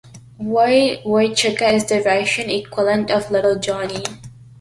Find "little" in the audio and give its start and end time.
3.29-3.59